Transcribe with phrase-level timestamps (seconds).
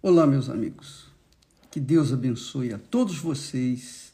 [0.00, 1.08] Olá, meus amigos.
[1.72, 4.12] Que Deus abençoe a todos vocês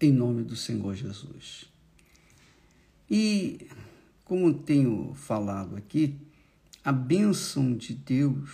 [0.00, 1.64] em nome do Senhor Jesus.
[3.10, 3.68] E,
[4.24, 6.16] como tenho falado aqui,
[6.84, 8.50] a bênção de Deus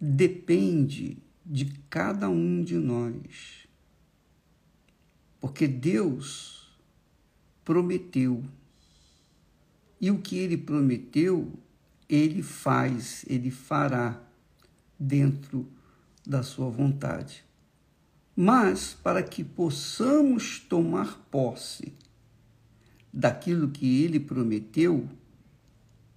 [0.00, 3.68] depende de cada um de nós.
[5.38, 6.74] Porque Deus
[7.62, 8.42] prometeu.
[10.00, 11.52] E o que ele prometeu,
[12.08, 14.25] ele faz, ele fará
[14.98, 15.68] dentro
[16.26, 17.44] da sua vontade.
[18.34, 21.92] Mas para que possamos tomar posse
[23.12, 25.08] daquilo que ele prometeu,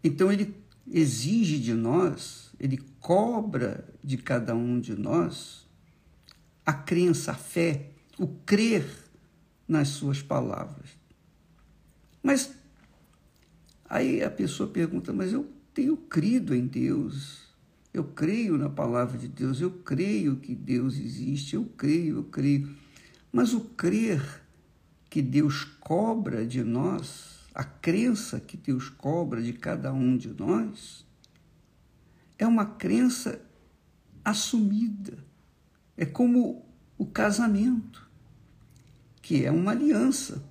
[0.04, 0.54] então ele
[0.92, 5.68] exige de nós, ele cobra de cada um de nós
[6.66, 8.86] a crença, a fé, o crer
[9.68, 10.90] nas suas palavras.
[12.22, 12.54] Mas
[13.86, 17.49] aí a pessoa pergunta: Mas eu tenho crido em Deus,
[17.94, 22.76] eu creio na palavra de Deus, eu creio que Deus existe, eu creio, eu creio.
[23.32, 24.44] Mas o crer
[25.10, 31.06] que Deus cobra de nós, a crença que Deus cobra de cada um de nós,
[32.38, 33.42] é uma crença
[34.24, 35.18] assumida.
[35.98, 36.66] É como
[36.98, 38.08] o casamento,
[39.22, 40.44] que é uma aliança.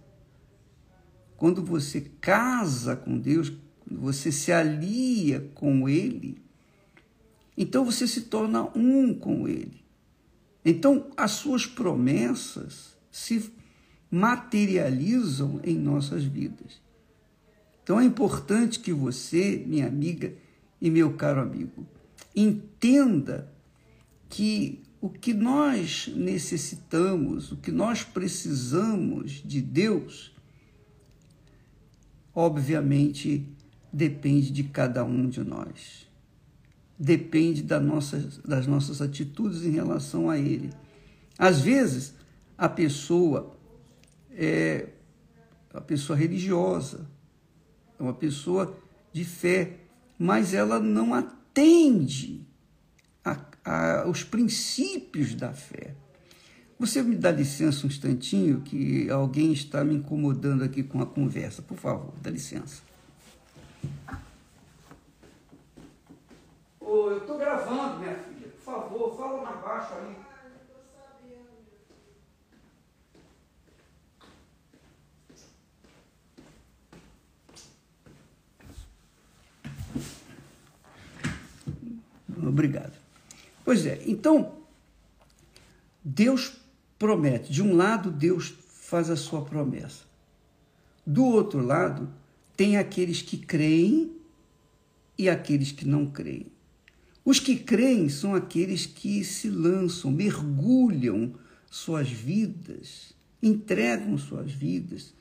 [1.37, 3.53] Quando você casa com Deus,
[3.89, 6.48] você se alia com Ele,
[7.61, 9.83] então você se torna um com Ele.
[10.65, 13.51] Então as suas promessas se
[14.09, 16.81] materializam em nossas vidas.
[17.83, 20.33] Então é importante que você, minha amiga
[20.81, 21.85] e meu caro amigo,
[22.35, 23.53] entenda
[24.29, 30.33] que o que nós necessitamos, o que nós precisamos de Deus,
[32.33, 33.49] obviamente
[33.93, 36.08] depende de cada um de nós
[36.99, 40.71] depende da nossa, das nossas atitudes em relação a Ele.
[41.39, 42.15] Às vezes,
[42.57, 43.57] a pessoa
[44.33, 44.89] é
[45.73, 47.07] a pessoa religiosa,
[47.99, 48.77] é uma pessoa
[49.13, 49.77] de fé,
[50.19, 52.47] mas ela não atende
[53.25, 55.95] a, a, os princípios da fé.
[56.79, 61.61] Você me dá licença um instantinho, que alguém está me incomodando aqui com a conversa.
[61.61, 62.83] Por favor, dá licença.
[66.81, 68.49] Ô, eu estou gravando, minha filha.
[68.49, 70.17] Por favor, fala mais baixo aí.
[82.49, 82.95] Obrigado.
[83.63, 84.55] Pois é, então,
[86.03, 86.57] Deus
[86.99, 87.53] promete.
[87.53, 90.05] De um lado, Deus faz a sua promessa.
[91.05, 92.09] Do outro lado,
[92.57, 94.17] tem aqueles que creem
[95.19, 96.58] e aqueles que não creem.
[97.29, 101.35] Os que creem são aqueles que se lançam, mergulham
[101.71, 103.13] suas vidas,
[103.43, 105.13] entregam suas vidas,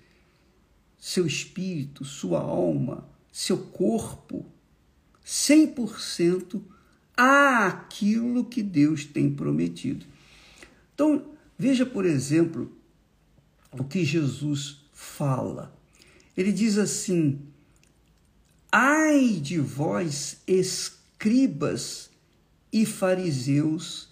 [0.98, 4.46] seu espírito, sua alma, seu corpo,
[5.26, 6.62] 100%
[7.18, 10.06] àquilo que Deus tem prometido.
[10.96, 12.72] Então, veja, por exemplo,
[13.70, 15.78] o que Jesus fala.
[16.38, 17.42] Ele diz assim:
[18.72, 22.12] Ai de vós, escravos escribas
[22.72, 24.10] e fariseus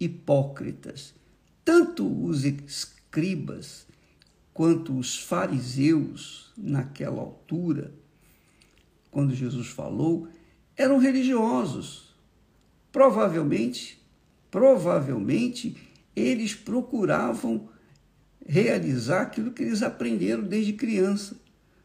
[0.00, 1.14] hipócritas.
[1.62, 3.86] Tanto os escribas
[4.54, 7.92] quanto os fariseus, naquela altura,
[9.10, 10.26] quando Jesus falou,
[10.74, 12.14] eram religiosos.
[12.90, 14.02] Provavelmente,
[14.50, 15.76] provavelmente,
[16.16, 17.68] eles procuravam
[18.46, 21.36] realizar aquilo que eles aprenderam desde criança.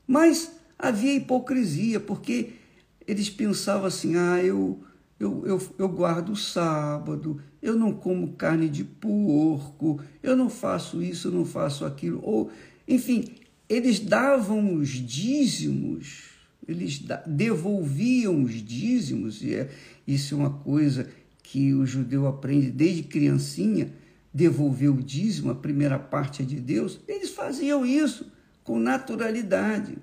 [0.08, 2.63] Mas havia hipocrisia, porque
[3.08, 4.82] eles pensavam assim: ah, eu,
[5.20, 11.02] eu, eu, eu guardo o sábado, eu não como carne de porco, eu não faço
[11.02, 12.20] isso, eu não faço aquilo.
[12.24, 12.52] Ou,
[12.88, 13.26] enfim,
[13.70, 16.26] eles davam os dízimos,
[16.68, 19.70] eles devolviam os dízimos, e é,
[20.06, 21.10] isso é uma coisa
[21.42, 23.94] que o judeu aprende desde criancinha,
[24.34, 28.32] devolver o dízimo, a primeira parte é de Deus, eles faziam isso
[28.64, 29.98] com naturalidade.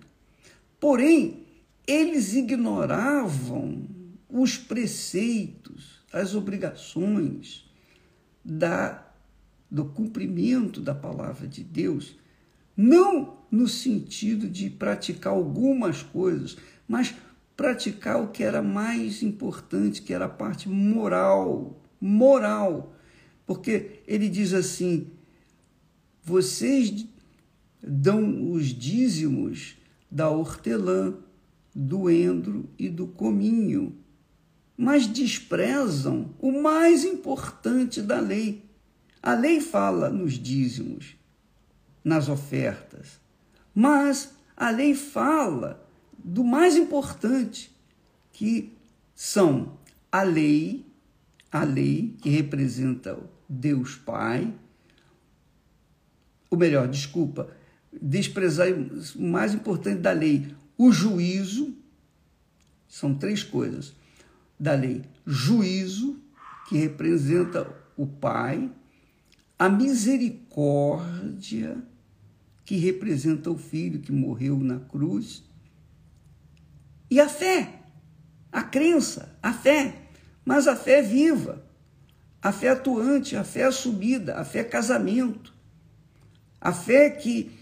[0.79, 1.40] Porém,
[1.91, 3.85] eles ignoravam
[4.29, 7.69] os preceitos, as obrigações
[8.45, 9.13] da,
[9.69, 12.17] do cumprimento da palavra de Deus,
[12.77, 16.57] não no sentido de praticar algumas coisas,
[16.87, 17.13] mas
[17.57, 22.95] praticar o que era mais importante, que era a parte moral, moral.
[23.45, 25.09] Porque ele diz assim:
[26.23, 27.05] vocês
[27.83, 29.77] dão os dízimos
[30.09, 31.19] da hortelã,
[31.75, 33.97] do endro e do cominho,
[34.77, 38.65] mas desprezam o mais importante da lei.
[39.23, 41.17] A lei fala nos dízimos,
[42.03, 43.21] nas ofertas,
[43.75, 45.87] mas a lei fala
[46.19, 47.71] do mais importante,
[48.33, 48.73] que
[49.15, 49.79] são
[50.11, 50.87] a lei,
[51.53, 53.19] a lei que representa
[53.49, 54.53] Deus Pai,
[56.51, 57.49] ou melhor, desculpa,
[57.93, 61.77] desprezar o mais importante da lei, o juízo,
[62.89, 63.95] são três coisas
[64.59, 66.19] da lei: juízo,
[66.67, 68.73] que representa o Pai,
[69.59, 71.77] a misericórdia,
[72.65, 75.45] que representa o Filho que morreu na cruz,
[77.11, 77.83] e a fé,
[78.51, 80.09] a crença, a fé,
[80.47, 81.63] mas a fé viva,
[82.41, 85.53] a fé atuante, a fé assumida, a fé casamento,
[86.59, 87.53] a fé que,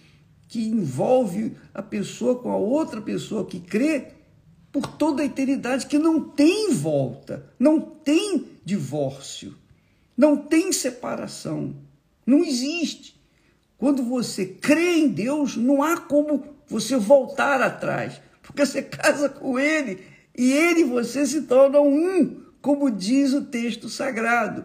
[0.48, 4.08] que envolve a pessoa com a outra pessoa que crê
[4.72, 9.54] por toda a eternidade, que não tem volta, não tem divórcio,
[10.16, 11.76] não tem separação,
[12.26, 13.18] não existe.
[13.76, 19.58] Quando você crê em Deus, não há como você voltar atrás, porque você casa com
[19.58, 20.02] Ele
[20.36, 24.64] e Ele e você se tornam um, como diz o texto sagrado.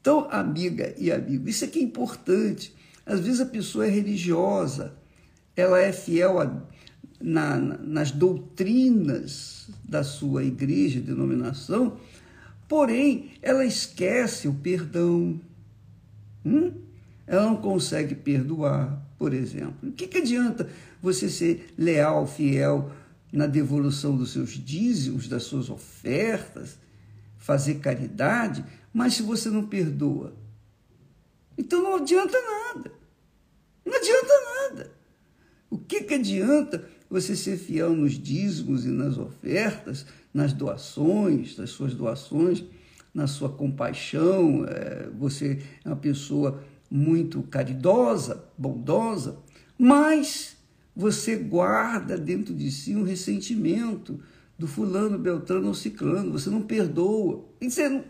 [0.00, 2.74] Então, amiga e amigo, isso aqui é importante.
[3.10, 4.94] Às vezes a pessoa é religiosa,
[5.56, 6.62] ela é fiel a
[7.20, 11.98] na, nas doutrinas da sua igreja, denominação,
[12.68, 15.40] porém ela esquece o perdão.
[16.46, 16.72] Hum?
[17.26, 19.90] Ela não consegue perdoar, por exemplo.
[19.90, 20.70] O que, que adianta
[21.02, 22.92] você ser leal, fiel
[23.32, 26.78] na devolução dos seus dízimos, das suas ofertas,
[27.36, 28.64] fazer caridade,
[28.94, 30.32] mas se você não perdoa?
[31.58, 32.99] Então não adianta nada.
[33.84, 34.32] Não adianta
[34.68, 34.92] nada.
[35.68, 41.70] O que, que adianta você ser fiel nos dízimos e nas ofertas, nas doações, nas
[41.70, 42.64] suas doações,
[43.12, 44.64] na sua compaixão.
[44.66, 49.38] É, você é uma pessoa muito caridosa, bondosa,
[49.76, 50.56] mas
[50.94, 54.20] você guarda dentro de si um ressentimento
[54.58, 57.44] do fulano, beltrano ou ciclano, você não perdoa.
[57.60, 58.04] E você não,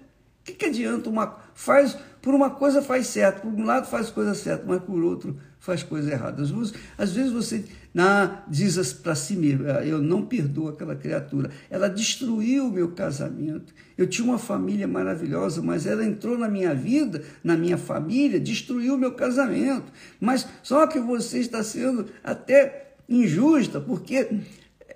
[0.51, 4.35] que, que adianta uma faz por uma coisa faz certo, por um lado faz coisa
[4.35, 6.43] certa, mas por outro faz coisa errada.
[6.43, 10.95] Às vezes, às vezes você na, diz para si mesmo, ah, eu não perdoo aquela
[10.95, 11.51] criatura.
[11.71, 13.75] Ela destruiu o meu casamento.
[13.97, 18.95] Eu tinha uma família maravilhosa, mas ela entrou na minha vida, na minha família, destruiu
[18.95, 19.93] o meu casamento.
[20.21, 24.29] Mas só que você está sendo até injusta, porque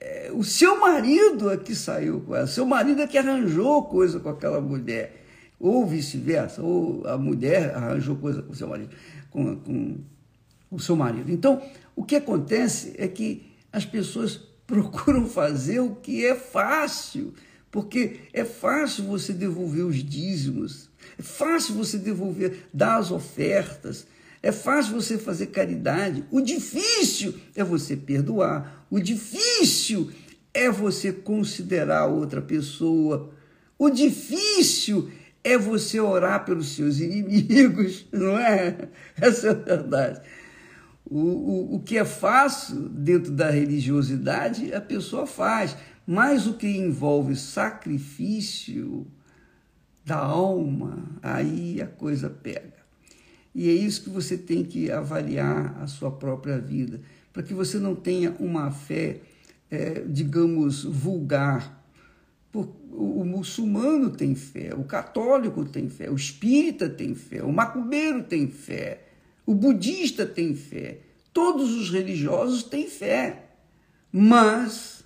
[0.00, 4.20] é, o seu marido é que saiu com ela, seu marido é que arranjou coisa
[4.20, 5.23] com aquela mulher
[5.64, 8.90] ou vice-versa, ou a mulher arranjou coisa com o seu marido,
[9.30, 9.96] com, com
[10.70, 11.32] o seu marido.
[11.32, 11.62] Então,
[11.96, 17.32] o que acontece é que as pessoas procuram fazer o que é fácil,
[17.70, 24.06] porque é fácil você devolver os dízimos, é fácil você devolver, dar as ofertas,
[24.42, 26.24] é fácil você fazer caridade.
[26.30, 30.10] O difícil é você perdoar, o difícil
[30.52, 33.32] é você considerar outra pessoa,
[33.78, 35.23] o difícil é
[35.58, 38.88] você orar pelos seus inimigos, não é?
[39.20, 40.20] Essa é a verdade.
[41.04, 45.76] O, o, o que é fácil dentro da religiosidade, a pessoa faz,
[46.06, 49.06] mas o que envolve sacrifício
[50.04, 52.84] da alma, aí a coisa pega.
[53.54, 57.00] E é isso que você tem que avaliar a sua própria vida,
[57.32, 59.20] para que você não tenha uma fé,
[59.70, 61.83] é, digamos, vulgar,
[62.54, 68.46] o muçulmano tem fé, o católico tem fé, o espírita tem fé, o macumbeiro tem
[68.46, 69.08] fé,
[69.44, 71.00] o budista tem fé,
[71.32, 73.50] todos os religiosos têm fé,
[74.12, 75.04] mas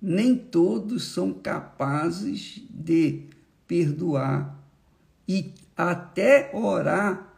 [0.00, 3.24] nem todos são capazes de
[3.66, 4.56] perdoar
[5.26, 7.34] e até orar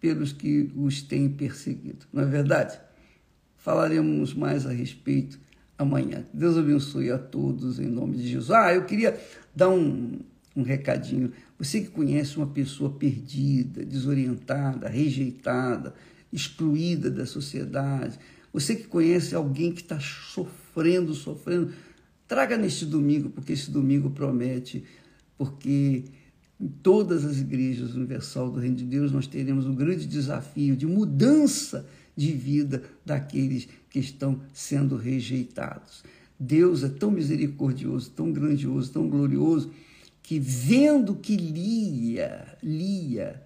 [0.00, 2.06] pelos que os têm perseguido.
[2.12, 2.78] Não é verdade?
[3.56, 5.38] Falaremos mais a respeito
[5.82, 6.24] amanhã.
[6.32, 8.50] Deus abençoe a todos em nome de Jesus.
[8.50, 9.20] Ah, eu queria
[9.54, 10.18] dar um,
[10.56, 11.32] um recadinho.
[11.58, 15.94] Você que conhece uma pessoa perdida, desorientada, rejeitada,
[16.32, 18.18] excluída da sociedade,
[18.52, 21.72] você que conhece alguém que está sofrendo, sofrendo,
[22.26, 24.84] traga neste domingo, porque esse domingo promete,
[25.36, 26.04] porque
[26.60, 30.86] em todas as igrejas universal do Reino de Deus nós teremos um grande desafio de
[30.86, 36.04] mudança de vida daqueles que estão sendo rejeitados.
[36.38, 39.70] Deus é tão misericordioso, tão grandioso, tão glorioso,
[40.22, 43.42] que vendo que Lia, Lia,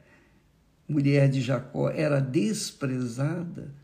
[0.88, 3.74] mulher de Jacó, era desprezada,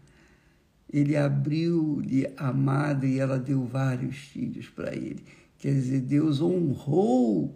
[0.92, 5.24] ele abriu-lhe a madre e ela deu vários filhos para ele.
[5.58, 7.54] Quer dizer, Deus honrou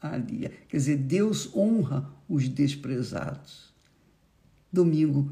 [0.00, 0.50] ali.
[0.68, 3.72] Quer dizer, Deus honra os desprezados.
[4.70, 5.30] Domingo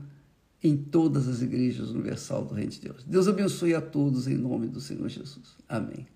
[0.62, 3.02] em todas as igrejas universal do Reino de Deus.
[3.04, 5.56] Deus abençoe a todos em nome do Senhor Jesus.
[5.68, 6.06] Amém.